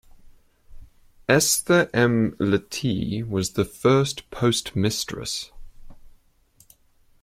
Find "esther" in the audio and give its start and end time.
1.29-1.87